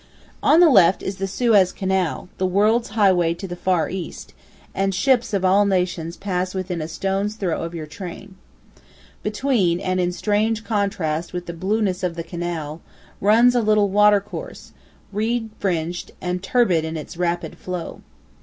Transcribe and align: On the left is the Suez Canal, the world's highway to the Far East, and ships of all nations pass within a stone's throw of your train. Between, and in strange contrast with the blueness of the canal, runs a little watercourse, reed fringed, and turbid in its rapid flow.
On 0.41 0.59
the 0.61 0.69
left 0.71 1.03
is 1.03 1.17
the 1.17 1.27
Suez 1.27 1.71
Canal, 1.71 2.27
the 2.39 2.47
world's 2.47 2.89
highway 2.97 3.35
to 3.35 3.47
the 3.47 3.55
Far 3.55 3.87
East, 3.87 4.33
and 4.73 4.95
ships 4.95 5.31
of 5.31 5.45
all 5.45 5.63
nations 5.63 6.17
pass 6.17 6.55
within 6.55 6.81
a 6.81 6.87
stone's 6.87 7.35
throw 7.35 7.61
of 7.61 7.75
your 7.75 7.85
train. 7.85 8.33
Between, 9.21 9.79
and 9.79 9.99
in 9.99 10.11
strange 10.11 10.63
contrast 10.63 11.33
with 11.33 11.45
the 11.45 11.53
blueness 11.53 12.01
of 12.01 12.15
the 12.15 12.23
canal, 12.23 12.81
runs 13.19 13.53
a 13.53 13.61
little 13.61 13.89
watercourse, 13.89 14.71
reed 15.13 15.51
fringed, 15.59 16.13
and 16.19 16.41
turbid 16.41 16.83
in 16.83 16.97
its 16.97 17.15
rapid 17.15 17.55
flow. 17.59 18.01